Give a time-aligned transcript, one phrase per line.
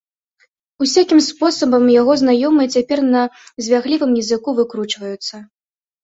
[0.83, 3.21] Усякім спосабам яго знаёмыя цяпер на
[3.65, 5.35] звяглівым языку выкручваюцца.